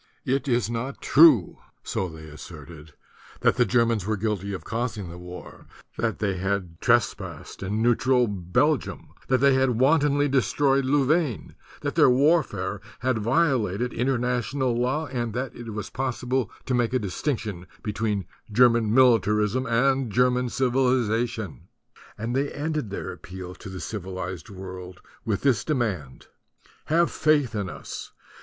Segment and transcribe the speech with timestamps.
[0.25, 2.93] "It is not true," so they asserted,
[3.41, 8.25] that the Germans were guilty of causing the war, that they had trespassed in neutral
[8.25, 15.33] Belgium, that they had wantonly destroyed Louvain, that their warfare had violated international law, and
[15.35, 21.29] that it was possible to make a distinction be tween German militarism and German civiliza
[21.29, 21.67] tion.
[22.17, 26.25] And they ended their appeal to the civi lized world with this demand:
[26.87, 28.13] "Have faith in us